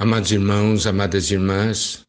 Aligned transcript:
Amados 0.00 0.30
irmãos, 0.30 0.86
amadas 0.86 1.28
irmãs, 1.28 2.06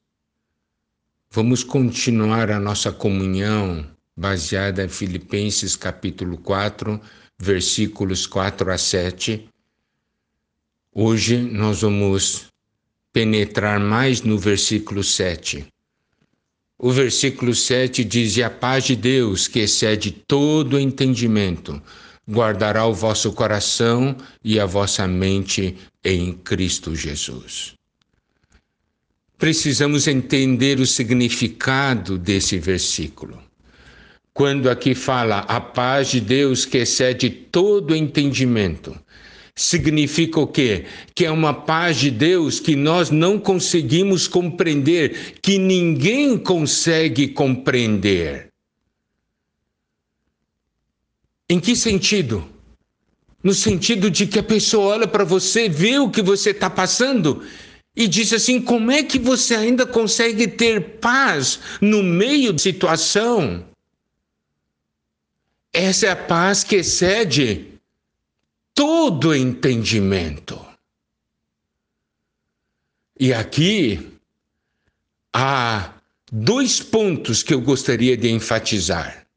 vamos 1.31 1.63
continuar 1.63 2.51
a 2.51 2.59
nossa 2.59 2.91
comunhão 2.91 3.83
baseada 4.15 4.85
em 4.85 4.87
Filipenses 4.87 5.75
capítulo 5.75 6.37
4, 6.37 7.01
versículos 7.39 8.27
4 8.27 8.71
a 8.71 8.77
7. 8.77 9.49
Hoje 10.93 11.37
nós 11.37 11.81
vamos 11.81 12.45
penetrar 13.11 13.79
mais 13.79 14.21
no 14.21 14.37
versículo 14.37 15.03
7. 15.03 15.65
O 16.77 16.91
versículo 16.91 17.55
7 17.55 18.03
diz: 18.03 18.37
E 18.37 18.43
a 18.43 18.51
paz 18.51 18.83
de 18.83 18.95
Deus, 18.95 19.47
que 19.47 19.61
excede 19.61 20.11
todo 20.11 20.79
entendimento, 20.79 21.81
guardará 22.29 22.85
o 22.85 22.93
vosso 22.93 23.33
coração 23.33 24.15
e 24.43 24.59
a 24.59 24.67
vossa 24.67 25.07
mente 25.07 25.75
em 26.03 26.33
Cristo 26.33 26.95
Jesus. 26.95 27.78
Precisamos 29.39 30.05
entender 30.05 30.81
o 30.81 30.85
significado 30.85 32.17
desse 32.17 32.59
versículo. 32.59 33.41
Quando 34.33 34.69
aqui 34.69 34.93
fala 34.93 35.39
a 35.39 35.61
paz 35.61 36.09
de 36.09 36.19
Deus 36.19 36.65
que 36.65 36.79
excede 36.79 37.29
todo 37.29 37.95
entendimento, 37.95 38.93
significa 39.55 40.41
o 40.41 40.47
quê? 40.47 40.85
Que 41.15 41.25
é 41.25 41.31
uma 41.31 41.53
paz 41.53 41.95
de 41.97 42.11
Deus 42.11 42.59
que 42.59 42.75
nós 42.75 43.09
não 43.09 43.39
conseguimos 43.39 44.27
compreender, 44.27 45.35
que 45.41 45.57
ninguém 45.57 46.37
consegue 46.37 47.29
compreender. 47.29 48.49
Em 51.49 51.61
que 51.61 51.77
sentido? 51.77 52.45
No 53.41 53.53
sentido 53.53 54.11
de 54.11 54.27
que 54.27 54.37
a 54.37 54.43
pessoa 54.43 54.95
olha 54.95 55.07
para 55.07 55.23
você, 55.23 55.69
vê 55.69 55.97
o 55.97 56.09
que 56.09 56.21
você 56.21 56.49
está 56.49 56.69
passando 56.69 57.41
e 57.99 58.07
diz 58.07 58.31
assim: 58.31 58.61
como 58.61 58.89
é 58.89 59.03
que 59.03 59.19
você 59.19 59.53
ainda 59.53 59.85
consegue 59.85 60.47
ter 60.47 60.99
paz 60.99 61.59
no 61.81 62.01
meio 62.01 62.53
de 62.53 62.61
situação? 62.61 63.67
Essa 65.73 66.07
é 66.07 66.09
a 66.11 66.15
paz 66.15 66.63
que 66.63 66.77
excede 66.77 67.67
todo 68.73 69.35
entendimento. 69.35 70.65
E 73.19 73.33
aqui 73.33 74.17
há 75.35 75.93
dois 76.31 76.79
pontos 76.79 77.43
que 77.43 77.53
eu 77.53 77.59
gostaria 77.59 78.15
de 78.15 78.29
enfatizar. 78.29 79.27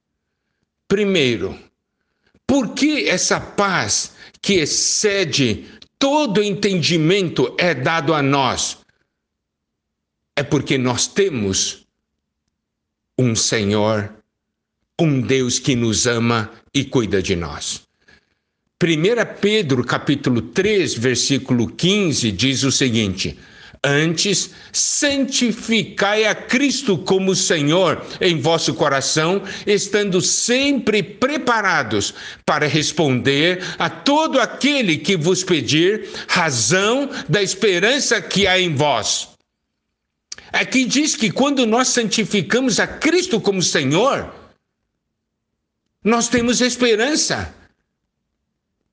Primeiro, 0.86 1.58
por 2.47 2.74
que 2.74 3.08
essa 3.08 3.41
paz 3.41 4.12
que 4.41 4.54
excede 4.54 5.66
todo 6.03 6.42
entendimento 6.42 7.55
é 7.56 7.72
dado 7.72 8.12
a 8.12 8.20
nós? 8.20 8.78
É 10.34 10.42
porque 10.42 10.77
nós 10.77 11.06
temos 11.06 11.86
um 13.17 13.36
Senhor, 13.36 14.12
um 15.00 15.20
Deus 15.20 15.61
que 15.61 15.77
nos 15.77 16.09
ama 16.09 16.50
e 16.75 16.84
cuida 16.84 17.22
de 17.22 17.36
nós. 17.36 17.83
1 18.83 19.41
Pedro 19.41 19.84
capítulo 19.84 20.42
3, 20.42 20.94
versículo 20.94 21.69
15 21.69 22.33
diz 22.33 22.64
o 22.64 22.72
seguinte: 22.72 23.39
Antes, 23.84 24.50
santificai 24.72 26.25
a 26.25 26.36
Cristo 26.36 26.97
como 26.97 27.34
Senhor 27.34 28.00
em 28.20 28.41
vosso 28.41 28.75
coração, 28.75 29.42
estando 29.66 30.20
sempre 30.20 31.02
preparados 31.02 32.14
para 32.47 32.69
responder 32.69 33.60
a 33.80 33.91
todo 33.91 34.41
aquele 34.41 34.98
que 34.98 35.16
vos 35.16 35.42
pedir 35.42 36.08
razão 36.28 37.10
da 37.28 37.42
esperança 37.42 38.22
que 38.22 38.47
há 38.47 38.56
em 38.56 38.72
vós. 38.72 39.30
Aqui 40.53 40.84
diz 40.84 41.16
que 41.16 41.33
quando 41.33 41.66
nós 41.66 41.88
santificamos 41.88 42.78
a 42.78 42.86
Cristo 42.86 43.41
como 43.41 43.60
Senhor, 43.60 44.33
nós 46.04 46.28
temos 46.28 46.60
esperança. 46.60 47.53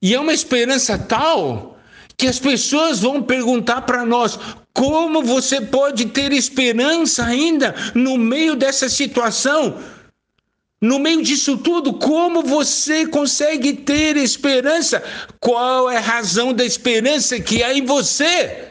E 0.01 0.15
é 0.15 0.19
uma 0.19 0.33
esperança 0.33 0.97
tal 0.97 1.78
que 2.19 2.27
as 2.27 2.37
pessoas 2.37 2.99
vão 2.99 3.23
perguntar 3.23 3.83
para 3.83 4.05
nós: 4.05 4.37
como 4.73 5.23
você 5.23 5.61
pode 5.61 6.07
ter 6.07 6.33
esperança 6.33 7.23
ainda 7.23 7.73
no 7.95 8.17
meio 8.17 8.57
dessa 8.57 8.89
situação? 8.89 9.81
No 10.81 10.99
meio 10.99 11.23
disso 11.23 11.57
tudo, 11.57 11.93
como 11.93 12.41
você 12.43 13.07
consegue 13.07 13.73
ter 13.73 14.17
esperança? 14.17 15.01
Qual 15.39 15.89
é 15.89 15.97
a 15.97 16.01
razão 16.01 16.53
da 16.53 16.65
esperança 16.65 17.39
que 17.39 17.63
há 17.63 17.73
em 17.73 17.85
você? 17.85 18.67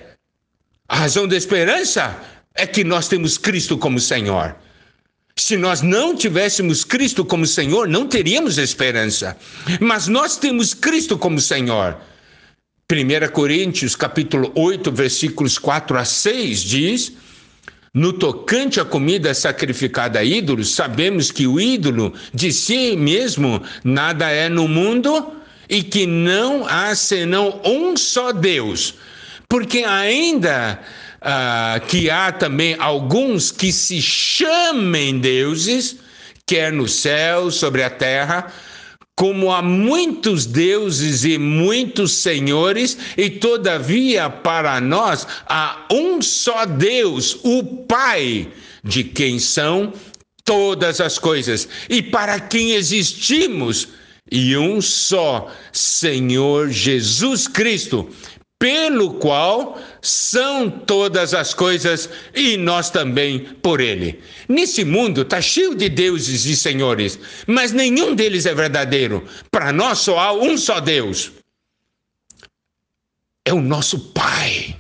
A 0.87 0.97
razão 0.97 1.27
da 1.27 1.37
esperança 1.37 2.17
é 2.55 2.67
que 2.67 2.85
nós 2.85 3.09
temos 3.09 3.37
Cristo 3.39 3.77
como 3.79 3.99
Senhor. 3.99 4.57
Se 5.37 5.57
nós 5.57 5.81
não 5.83 6.15
tivéssemos 6.15 6.85
Cristo 6.85 7.25
como 7.25 7.47
Senhor, 7.47 7.89
não 7.89 8.07
teríamos 8.07 8.59
esperança. 8.59 9.37
Mas 9.81 10.09
nós 10.09 10.37
temos 10.37 10.75
Cristo 10.75 11.17
como 11.17 11.41
Senhor. 11.41 11.97
1 12.91 13.31
Coríntios 13.33 13.95
capítulo 13.95 14.51
8, 14.55 14.91
versículos 14.91 15.59
4 15.59 15.99
a 15.99 16.07
6 16.07 16.61
diz: 16.63 17.13
No 17.93 18.15
tocante 18.15 18.81
à 18.81 18.85
comida 18.87 19.35
sacrificada 19.35 20.21
a 20.21 20.25
ídolos, 20.25 20.75
sabemos 20.75 21.31
que 21.31 21.47
o 21.47 21.61
ídolo 21.61 22.15
de 22.33 22.51
si 22.51 22.97
mesmo 22.97 23.63
nada 23.85 24.31
é 24.31 24.49
no 24.49 24.67
mundo 24.67 25.35
e 25.69 25.83
que 25.83 26.07
não 26.07 26.67
há 26.67 26.95
senão 26.95 27.61
um 27.63 27.95
só 27.95 28.33
Deus. 28.33 28.95
Porque 29.47 29.85
ainda 29.85 30.81
ah, 31.21 31.79
que 31.89 32.09
há 32.09 32.33
também 32.33 32.75
alguns 32.79 33.53
que 33.53 33.71
se 33.71 34.01
chamem 34.01 35.19
deuses, 35.19 35.99
quer 36.47 36.73
no 36.73 36.89
céu, 36.89 37.51
sobre 37.51 37.83
a 37.83 37.91
terra, 37.91 38.51
como 39.19 39.51
há 39.51 39.61
muitos 39.61 40.47
deuses 40.47 41.25
e 41.25 41.37
muitos 41.39 42.13
senhores, 42.13 42.97
e 43.17 43.29
todavia 43.29 44.31
para 44.31 44.81
nós 44.81 45.27
há 45.45 45.87
um 45.91 46.23
só 46.23 46.65
Deus, 46.65 47.37
o 47.43 47.65
Pai, 47.65 48.47
de 48.85 49.03
quem 49.03 49.41
são 49.41 49.93
todas 50.45 51.01
as 51.01 51.19
coisas, 51.19 51.69
e 51.91 52.01
para 52.01 52.39
quem 52.39 52.75
existimos, 52.75 53.89
e 54.31 54.57
um 54.57 54.81
só 54.81 55.51
Senhor 55.73 56.71
Jesus 56.71 57.49
Cristo, 57.49 58.09
pelo 58.59 59.15
qual 59.15 59.81
são 60.03 60.69
todas 60.69 61.33
as 61.33 61.55
coisas 61.55 62.11
e 62.35 62.57
nós 62.57 62.91
também 62.91 63.41
por 63.63 63.81
ele. 63.81 64.21
Nesse 64.49 64.85
mundo 64.85 65.23
está 65.23 65.41
cheio 65.41 65.75
de 65.75 65.89
deuses 65.89 66.45
e 66.45 66.57
senhores, 66.57 67.19
mas 67.47 67.73
nenhum 67.73 68.15
deles 68.15 68.47
é 68.47 68.55
verdadeiro. 68.55 69.25
Para 69.51 69.73
nós 69.73 69.99
só 69.99 70.19
há 70.19 70.33
um 70.33 70.59
só 70.59 70.81
Deus. 70.81 71.31
É 73.45 73.53
o 73.53 73.61
nosso 73.61 73.99
Pai. 74.13 74.77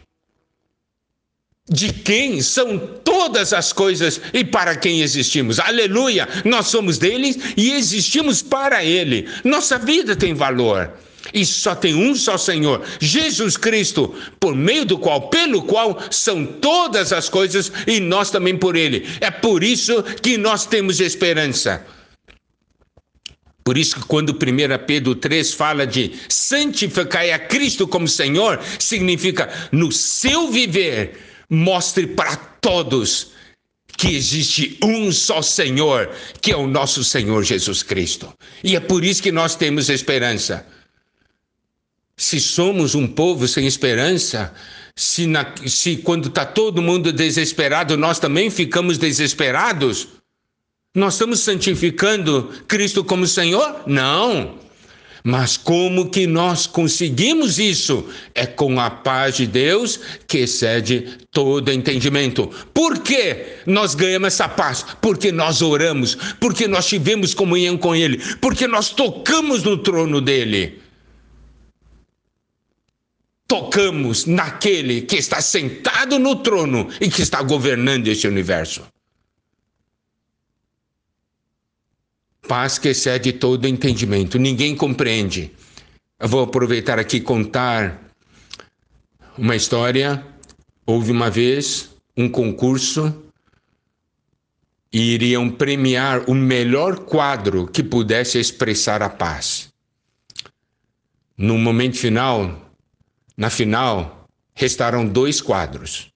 De 1.71 1.93
quem 1.93 2.41
são 2.41 2.79
todas 3.05 3.53
as 3.53 3.75
coisas 3.75 4.21
e 4.33 4.43
para 4.43 4.75
quem 4.75 5.03
existimos. 5.03 5.61
Aleluia! 5.61 6.27
Nós 6.45 6.69
somos 6.69 6.97
deles 6.97 7.39
e 7.59 7.73
existimos 7.73 8.41
para 8.41 8.83
Ele. 8.83 9.29
Nossa 9.45 9.79
vida 9.79 10.17
tem 10.17 10.33
valor. 10.33 10.91
E 11.33 11.45
só 11.45 11.75
tem 11.75 11.95
um 11.95 12.15
só 12.15 12.37
Senhor, 12.37 12.85
Jesus 13.01 13.57
Cristo, 13.57 14.15
por 14.41 14.55
meio 14.55 14.85
do 14.85 14.99
qual, 14.99 15.29
pelo 15.29 15.63
qual 15.63 15.99
são 16.11 16.45
todas 16.45 17.13
as 17.13 17.29
coisas 17.29 17.71
e 17.87 18.01
nós 18.01 18.31
também 18.31 18.57
por 18.57 18.77
ele. 18.77 19.07
É 19.21 19.31
por 19.31 19.63
isso 19.63 20.03
que 20.03 20.37
nós 20.39 20.67
temos 20.67 21.01
esperança. 21.01 21.85
Por 23.69 23.77
isso 23.77 23.97
que 23.97 24.07
quando 24.07 24.31
1 24.31 24.87
Pedro 24.87 25.15
3 25.15 25.53
fala 25.53 25.87
de 25.87 26.13
santificar 26.29 27.29
a 27.29 27.39
Cristo 27.39 27.87
como 27.87 28.09
Senhor, 28.09 28.59
significa 28.79 29.51
no 29.71 29.93
seu 29.93 30.51
viver 30.51 31.19
mostre 31.51 32.07
para 32.07 32.37
todos 32.37 33.33
que 33.99 34.15
existe 34.15 34.79
um 34.83 35.11
só 35.11 35.43
Senhor, 35.43 36.11
que 36.41 36.53
é 36.53 36.57
o 36.57 36.67
nosso 36.67 37.03
Senhor 37.03 37.43
Jesus 37.43 37.83
Cristo. 37.83 38.33
E 38.63 38.77
é 38.77 38.81
por 38.81 39.05
isso 39.05 39.23
que 39.23 39.33
nós 39.33 39.57
temos 39.57 39.91
esperança. 39.91 40.65
Se 42.19 42.41
somos 42.41 42.97
um 42.97 43.07
povo 43.07 43.47
sem 43.47 43.65
esperança, 43.65 44.53
se, 44.97 45.25
na, 45.25 45.55
se 45.65 45.99
quando 45.99 46.27
está 46.27 46.45
todo 46.45 46.83
mundo 46.83 47.13
desesperado, 47.13 47.97
nós 47.97 48.19
também 48.19 48.51
ficamos 48.51 48.99
desesperados, 48.99 50.09
nós 50.97 51.15
estamos 51.15 51.39
santificando 51.39 52.51
Cristo 52.67 53.05
como 53.05 53.25
Senhor? 53.25 53.83
Não. 53.87 54.59
Mas 55.23 55.57
como 55.57 56.11
que 56.11 56.27
nós 56.27 56.67
conseguimos 56.67 57.61
isso? 57.61 58.05
É 58.35 58.47
com 58.47 58.81
a 58.81 58.91
paz 58.91 59.37
de 59.37 59.47
Deus 59.47 60.01
que 60.27 60.39
excede 60.39 61.19
todo 61.31 61.71
entendimento. 61.71 62.51
Por 62.75 62.99
que 62.99 63.59
nós 63.65 63.95
ganhamos 63.95 64.29
essa 64.29 64.49
paz? 64.49 64.85
Porque 65.01 65.31
nós 65.31 65.63
oramos, 65.63 66.17
porque 66.41 66.67
nós 66.67 66.89
tivemos 66.89 67.33
comunhão 67.33 67.77
com 67.77 67.95
Ele, 67.95 68.21
porque 68.41 68.67
nós 68.67 68.91
tocamos 68.91 69.63
no 69.63 69.79
trono 69.79 70.21
dele. 70.21 70.78
Tocamos 73.49 74.27
naquele 74.27 75.01
que 75.01 75.17
está 75.17 75.41
sentado 75.41 76.19
no 76.19 76.37
trono 76.37 76.87
e 77.01 77.09
que 77.09 77.23
está 77.23 77.43
governando 77.43 78.07
este 78.07 78.29
universo. 78.29 78.87
Paz 82.47 82.79
que 82.79 82.89
excede 82.89 83.33
todo 83.33 83.67
entendimento, 83.67 84.39
ninguém 84.39 84.77
compreende. 84.77 85.51
Eu 86.21 86.29
vou 86.29 86.43
aproveitar 86.43 86.99
aqui 86.99 87.21
contar 87.21 88.13
uma 89.37 89.57
história. 89.57 90.25
Houve 90.85 91.11
uma 91.11 91.31
vez 91.31 91.91
um 92.17 92.29
concurso 92.29 93.25
e 94.93 95.15
iriam 95.15 95.51
premiar 95.51 96.29
o 96.29 96.35
melhor 96.35 97.01
quadro 97.01 97.67
que 97.67 97.83
pudesse 97.83 98.39
expressar 98.39 99.03
a 99.03 99.09
paz. 99.09 99.69
No 101.37 101.57
momento 101.59 101.99
final, 101.99 102.68
na 103.39 103.49
final, 103.49 104.29
restaram 104.53 105.07
dois 105.07 105.41
quadros. 105.41 106.11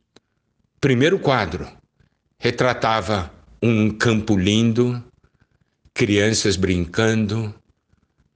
Primeiro 0.80 1.20
quadro 1.20 1.70
retratava 2.36 3.32
um 3.62 3.88
campo 3.88 4.36
lindo, 4.36 5.00
crianças 5.94 6.56
brincando, 6.56 7.54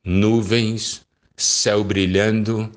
nuvens, 0.04 1.04
céu 1.36 1.82
brilhando, 1.82 2.70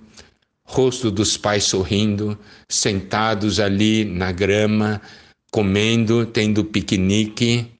rosto 0.63 1.11
dos 1.11 1.38
pais 1.38 1.65
sorrindo, 1.65 2.35
sentados 2.67 3.59
ali 3.59 4.03
na 4.03 4.31
grama, 4.31 5.00
comendo, 5.51 6.25
tendo 6.25 6.65
piquenique. 6.65 7.71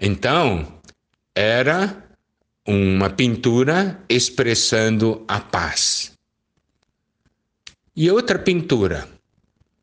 Então, 0.00 0.80
era 1.34 2.04
uma 2.64 3.10
pintura 3.10 4.00
expressando 4.08 5.24
a 5.26 5.40
paz. 5.40 6.17
E 8.00 8.08
outra 8.12 8.38
pintura 8.38 9.08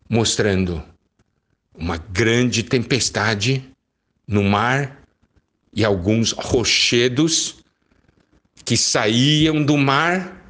mostrando 0.09 0.81
uma 1.77 1.97
grande 1.97 2.63
tempestade 2.63 3.69
no 4.25 4.41
mar 4.41 5.05
e 5.73 5.83
alguns 5.83 6.31
rochedos 6.31 7.57
que 8.63 8.77
saíam 8.77 9.61
do 9.61 9.75
mar 9.75 10.41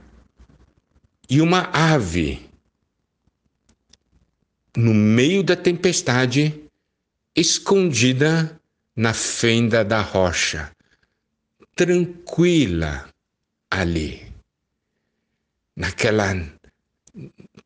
e 1.28 1.42
uma 1.42 1.62
ave 1.74 2.48
no 4.78 4.94
meio 4.94 5.42
da 5.42 5.56
tempestade, 5.56 6.70
escondida 7.36 8.62
na 8.96 9.12
fenda 9.12 9.84
da 9.84 10.02
rocha, 10.02 10.72
tranquila 11.76 13.10
ali, 13.72 14.32
naquela 15.76 16.32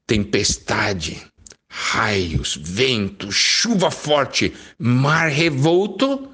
tempestade, 0.09 1.21
raios, 1.69 2.57
vento, 2.59 3.31
chuva 3.31 3.91
forte, 3.91 4.51
mar 4.79 5.29
revolto, 5.29 6.31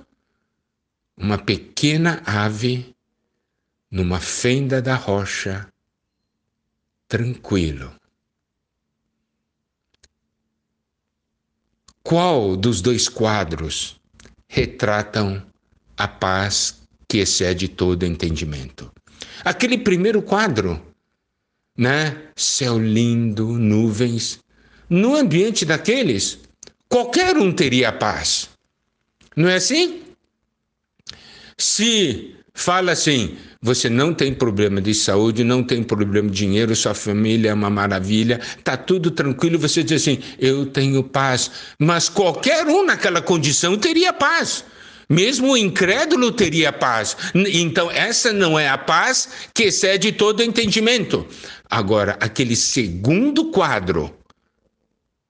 uma 1.18 1.38
pequena 1.38 2.24
ave 2.25 2.95
numa 3.92 4.22
fenda 4.22 4.81
da 4.81 4.95
rocha, 4.95 5.68
tranquilo. 7.06 7.94
Qual 12.01 12.56
dos 12.56 12.80
dois 12.80 13.10
quadros 13.10 14.00
retratam 14.48 15.45
a 15.98 16.07
paz 16.07 16.81
que 17.10 17.18
excede 17.18 17.68
todo 17.68 18.06
entendimento? 18.06 18.89
Aquele 19.44 19.77
primeiro 19.77 20.22
quadro, 20.22 20.94
né? 21.77 22.18
Céu 22.36 22.80
lindo, 22.80 23.48
nuvens. 23.48 24.39
No 24.89 25.16
ambiente 25.16 25.66
daqueles, 25.66 26.39
qualquer 26.88 27.38
um 27.38 27.51
teria 27.51 27.92
paz. 27.92 28.50
Não 29.36 29.50
é 29.50 29.56
assim? 29.56 30.01
Se 31.57 32.36
fala 32.54 32.92
assim, 32.92 33.38
você 33.62 33.89
não 33.89 34.13
tem 34.13 34.33
problema 34.33 34.80
de 34.81 34.94
saúde, 34.94 35.44
não 35.44 35.63
tem 35.63 35.83
problema 35.83 36.30
de 36.30 36.38
dinheiro, 36.38 36.75
sua 36.75 36.94
família 36.94 37.50
é 37.50 37.54
uma 37.54 37.69
maravilha, 37.69 38.39
tá 38.63 38.77
tudo 38.77 39.12
tranquilo, 39.12 39.57
você 39.57 39.83
diz 39.83 40.01
assim, 40.01 40.19
eu 40.39 40.66
tenho 40.66 41.04
paz. 41.04 41.51
Mas 41.80 42.07
qualquer 42.07 42.66
um 42.68 42.86
naquela 42.86 43.22
condição 43.22 43.77
teria 43.77 44.13
paz. 44.13 44.63
Mesmo 45.10 45.54
o 45.54 45.57
incrédulo 45.57 46.31
teria 46.31 46.74
paz. 46.74 47.16
Então, 47.34 47.90
essa 47.92 48.34
não 48.34 48.57
é 48.57 48.68
a 48.68 48.78
paz 48.78 49.30
que 49.54 49.63
excede 49.63 50.12
todo 50.12 50.44
entendimento. 50.44 51.28
Agora, 51.69 52.18
aquele 52.19 52.56
segundo 52.56 53.52
quadro, 53.52 54.16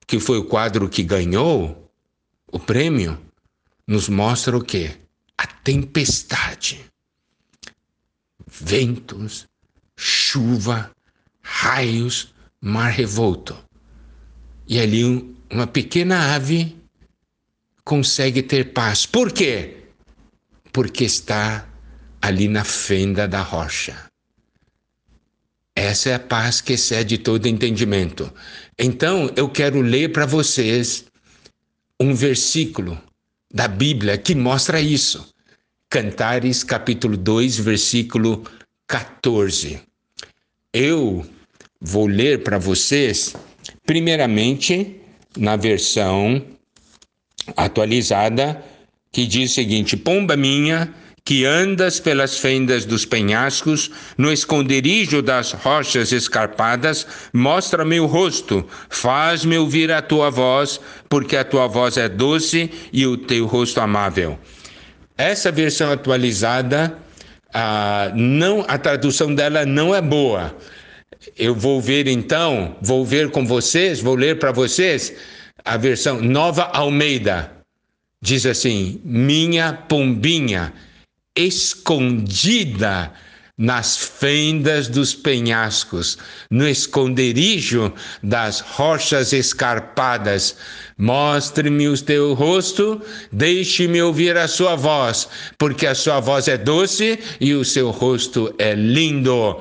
que 0.06 0.18
foi 0.18 0.38
o 0.38 0.44
quadro 0.44 0.88
que 0.88 1.02
ganhou 1.02 1.90
o 2.50 2.58
prêmio, 2.58 3.20
nos 3.86 4.08
mostra 4.08 4.56
o 4.56 4.64
quê? 4.64 4.92
A 5.36 5.46
tempestade 5.46 6.86
ventos, 8.60 9.46
chuva, 9.96 10.90
raios, 11.42 12.32
mar 12.60 12.90
revolto. 12.90 13.56
E 14.66 14.80
ali 14.80 15.36
uma 15.50 15.66
pequena 15.66 16.34
ave 16.34 16.76
consegue 17.86 18.42
ter 18.42 18.72
paz. 18.72 19.06
Por 19.06 19.32
quê? 19.32 19.76
Porque 20.72 21.04
está 21.04 21.66
ali 22.20 22.48
na 22.48 22.64
fenda 22.64 23.28
da 23.28 23.40
rocha. 23.40 23.96
Essa 25.74 26.10
é 26.10 26.14
a 26.14 26.18
paz 26.18 26.60
que 26.60 26.72
excede 26.72 27.16
todo 27.16 27.46
entendimento. 27.46 28.32
Então, 28.76 29.30
eu 29.36 29.48
quero 29.48 29.80
ler 29.80 30.10
para 30.10 30.26
vocês 30.26 31.04
um 32.00 32.12
versículo 32.12 33.00
da 33.54 33.68
Bíblia 33.68 34.18
que 34.18 34.34
mostra 34.34 34.80
isso. 34.80 35.32
Cantares, 35.88 36.64
capítulo 36.64 37.16
2, 37.16 37.58
versículo 37.58 38.42
14. 38.88 39.80
Eu 40.72 41.24
vou 41.80 42.08
ler 42.08 42.42
para 42.42 42.58
vocês, 42.58 43.36
primeiramente, 43.84 45.00
na 45.36 45.54
versão 45.54 46.55
atualizada, 47.56 48.62
que 49.12 49.26
diz 49.26 49.52
o 49.52 49.54
seguinte: 49.54 49.96
Pomba 49.96 50.36
minha, 50.36 50.92
que 51.24 51.44
andas 51.44 51.98
pelas 51.98 52.38
fendas 52.38 52.84
dos 52.84 53.04
penhascos, 53.04 53.90
no 54.16 54.32
esconderijo 54.32 55.20
das 55.20 55.52
rochas 55.52 56.12
escarpadas, 56.12 57.06
mostra-me 57.32 57.98
o 57.98 58.06
rosto, 58.06 58.64
faz-me 58.88 59.58
ouvir 59.58 59.90
a 59.90 60.00
tua 60.00 60.30
voz, 60.30 60.80
porque 61.08 61.36
a 61.36 61.44
tua 61.44 61.66
voz 61.66 61.96
é 61.96 62.08
doce 62.08 62.70
e 62.92 63.04
o 63.06 63.16
teu 63.16 63.44
rosto 63.46 63.80
amável. 63.80 64.38
Essa 65.18 65.50
versão 65.50 65.90
atualizada, 65.90 66.96
a, 67.52 68.12
não, 68.14 68.64
a 68.68 68.78
tradução 68.78 69.34
dela 69.34 69.66
não 69.66 69.94
é 69.94 70.00
boa. 70.00 70.54
Eu 71.36 71.56
vou 71.56 71.80
ver 71.80 72.06
então, 72.06 72.76
vou 72.80 73.04
ver 73.04 73.30
com 73.30 73.44
vocês, 73.44 73.98
vou 73.98 74.14
ler 74.14 74.38
para 74.38 74.52
vocês 74.52 75.12
a 75.66 75.76
versão 75.76 76.20
Nova 76.22 76.62
Almeida. 76.72 77.52
Diz 78.22 78.46
assim: 78.46 79.00
Minha 79.04 79.72
pombinha 79.72 80.72
escondida 81.36 83.12
nas 83.58 83.96
fendas 83.96 84.86
dos 84.86 85.14
penhascos, 85.14 86.18
no 86.50 86.68
esconderijo 86.68 87.92
das 88.22 88.60
rochas 88.60 89.32
escarpadas. 89.32 90.56
Mostre-me 90.98 91.88
o 91.88 91.98
teu 91.98 92.34
rosto, 92.34 93.00
deixe-me 93.32 94.00
ouvir 94.02 94.36
a 94.36 94.46
sua 94.46 94.76
voz, 94.76 95.28
porque 95.58 95.86
a 95.86 95.94
sua 95.94 96.20
voz 96.20 96.48
é 96.48 96.58
doce 96.58 97.18
e 97.40 97.54
o 97.54 97.64
seu 97.64 97.90
rosto 97.90 98.54
é 98.58 98.74
lindo. 98.74 99.58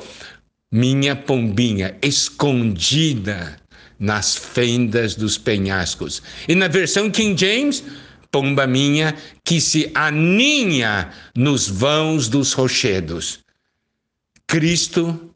Minha 0.71 1.15
pombinha 1.15 1.97
escondida 2.01 3.57
nas 3.99 4.35
fendas 4.35 5.15
dos 5.15 5.37
penhascos. 5.37 6.21
E 6.47 6.55
na 6.55 6.67
versão 6.67 7.09
King 7.09 7.39
James, 7.39 7.83
pomba 8.31 8.67
minha 8.67 9.15
que 9.43 9.61
se 9.61 9.89
aninha 9.95 11.09
nos 11.35 11.67
vãos 11.67 12.27
dos 12.27 12.53
rochedos. 12.53 13.39
Cristo 14.47 15.33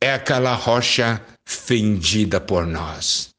é 0.00 0.14
aquela 0.14 0.54
rocha 0.54 1.20
fendida 1.44 2.40
por 2.40 2.66
nós. 2.66 3.30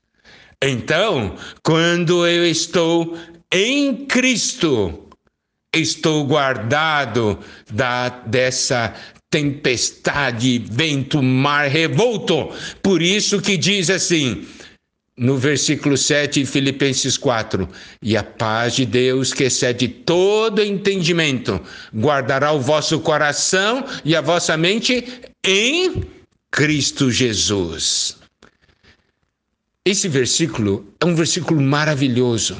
Então, 0.61 1.35
quando 1.63 2.25
eu 2.27 2.45
estou 2.45 3.17
em 3.51 4.05
Cristo, 4.05 5.09
estou 5.73 6.25
guardado 6.25 7.39
da, 7.69 8.09
dessa 8.09 8.93
tempestade, 9.29 10.59
vento, 10.69 11.23
mar 11.23 11.67
revolto. 11.67 12.49
Por 12.83 13.01
isso 13.01 13.41
que 13.41 13.57
diz 13.57 13.89
assim, 13.89 14.45
no 15.21 15.37
versículo 15.37 15.95
7 15.95 16.41
de 16.41 16.45
Filipenses 16.47 17.15
4: 17.15 17.69
E 18.01 18.17
a 18.17 18.23
paz 18.23 18.73
de 18.73 18.87
Deus, 18.87 19.31
que 19.31 19.43
excede 19.43 19.87
todo 19.87 20.63
entendimento, 20.63 21.61
guardará 21.95 22.51
o 22.51 22.59
vosso 22.59 22.99
coração 23.01 23.85
e 24.03 24.15
a 24.15 24.21
vossa 24.21 24.57
mente 24.57 25.21
em 25.45 26.03
Cristo 26.49 27.11
Jesus. 27.11 28.17
Esse 29.85 30.07
versículo 30.07 30.91
é 30.99 31.05
um 31.05 31.13
versículo 31.13 31.61
maravilhoso, 31.61 32.59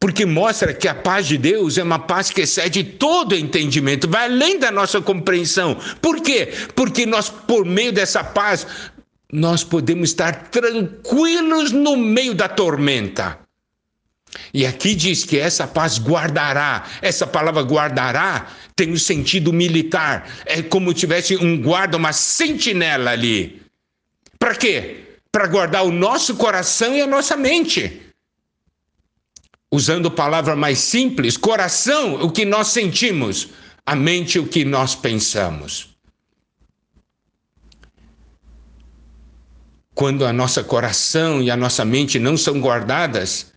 porque 0.00 0.26
mostra 0.26 0.74
que 0.74 0.88
a 0.88 0.94
paz 0.96 1.28
de 1.28 1.38
Deus 1.38 1.78
é 1.78 1.82
uma 1.84 1.98
paz 1.98 2.28
que 2.28 2.40
excede 2.40 2.82
todo 2.82 3.36
entendimento, 3.36 4.08
vai 4.08 4.24
além 4.24 4.58
da 4.58 4.70
nossa 4.72 5.00
compreensão. 5.00 5.76
Por 6.00 6.20
quê? 6.20 6.52
Porque 6.74 7.06
nós, 7.06 7.28
por 7.28 7.64
meio 7.64 7.92
dessa 7.92 8.24
paz, 8.24 8.66
nós 9.32 9.64
podemos 9.64 10.10
estar 10.10 10.50
tranquilos 10.50 11.72
no 11.72 11.96
meio 11.96 12.34
da 12.34 12.48
tormenta. 12.48 13.38
E 14.52 14.66
aqui 14.66 14.94
diz 14.94 15.24
que 15.24 15.38
essa 15.38 15.66
paz 15.66 15.98
guardará. 15.98 16.86
Essa 17.00 17.26
palavra 17.26 17.62
guardará 17.62 18.46
tem 18.76 18.90
o 18.90 18.92
um 18.92 18.98
sentido 18.98 19.52
militar. 19.52 20.28
É 20.44 20.62
como 20.62 20.92
tivesse 20.92 21.36
um 21.36 21.60
guarda, 21.60 21.96
uma 21.96 22.12
sentinela 22.12 23.10
ali. 23.10 23.62
Para 24.38 24.54
quê? 24.54 25.18
Para 25.30 25.46
guardar 25.46 25.84
o 25.84 25.90
nosso 25.90 26.36
coração 26.36 26.94
e 26.94 27.00
a 27.00 27.06
nossa 27.06 27.36
mente. 27.36 28.02
Usando 29.70 30.10
palavra 30.10 30.54
mais 30.54 30.78
simples, 30.78 31.38
coração, 31.38 32.16
o 32.22 32.30
que 32.30 32.44
nós 32.44 32.68
sentimos, 32.68 33.48
a 33.86 33.96
mente, 33.96 34.38
o 34.38 34.46
que 34.46 34.66
nós 34.66 34.94
pensamos. 34.94 35.91
Quando 39.94 40.24
a 40.24 40.32
nossa 40.32 40.64
coração 40.64 41.42
e 41.42 41.50
a 41.50 41.56
nossa 41.56 41.84
mente 41.84 42.18
não 42.18 42.36
são 42.36 42.60
guardadas, 42.60 43.52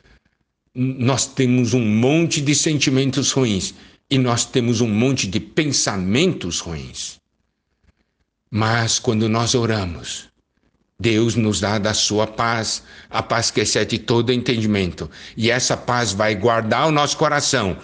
nós 0.73 1.25
temos 1.25 1.73
um 1.73 1.85
monte 1.85 2.41
de 2.41 2.53
sentimentos 2.53 3.31
ruins 3.31 3.73
e 4.09 4.17
nós 4.17 4.45
temos 4.45 4.81
um 4.81 4.89
monte 4.89 5.27
de 5.27 5.39
pensamentos 5.39 6.59
ruins. 6.59 7.19
Mas 8.51 8.99
quando 8.99 9.27
nós 9.29 9.55
oramos, 9.55 10.29
Deus 10.99 11.35
nos 11.35 11.59
dá 11.59 11.77
da 11.77 11.93
sua 11.93 12.25
paz, 12.25 12.83
a 13.09 13.21
paz 13.21 13.51
que 13.51 13.61
excede 13.61 13.99
todo 13.99 14.31
entendimento. 14.31 15.09
E 15.35 15.51
essa 15.51 15.75
paz 15.75 16.13
vai 16.13 16.35
guardar 16.35 16.87
o 16.87 16.91
nosso 16.91 17.17
coração. 17.17 17.77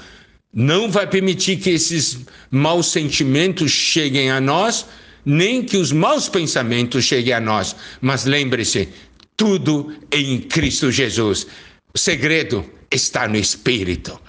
Não 0.54 0.90
vai 0.90 1.08
permitir 1.08 1.58
que 1.58 1.70
esses 1.70 2.20
maus 2.50 2.88
sentimentos 2.88 3.72
cheguem 3.72 4.32
a 4.32 4.40
nós, 4.40 4.86
nem 5.26 5.64
que 5.64 5.78
os 5.78 5.92
maus 5.92 6.28
pensamentos 6.28 7.06
cheguem 7.06 7.34
a 7.34 7.40
nós. 7.40 7.76
Mas 8.02 8.26
lembre-se, 8.26 8.90
tudo 9.36 9.96
em 10.12 10.40
Cristo 10.42 10.92
Jesus. 10.92 11.48
O 11.94 11.98
segredo 11.98 12.64
está 12.92 13.28
no 13.28 13.36
Espírito, 13.36 14.20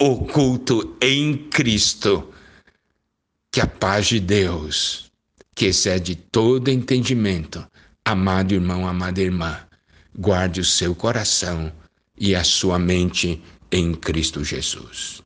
oculto 0.00 0.96
em 1.00 1.36
Cristo. 1.48 2.32
Que 3.50 3.60
a 3.60 3.66
paz 3.66 4.08
de 4.08 4.20
Deus, 4.20 5.10
que 5.54 5.66
excede 5.66 6.14
todo 6.14 6.70
entendimento, 6.70 7.66
amado 8.04 8.52
irmão, 8.52 8.86
amada 8.86 9.20
irmã, 9.20 9.58
guarde 10.16 10.60
o 10.60 10.64
seu 10.64 10.94
coração 10.94 11.72
e 12.18 12.34
a 12.34 12.44
sua 12.44 12.78
mente 12.78 13.42
em 13.70 13.94
Cristo 13.94 14.44
Jesus. 14.44 15.22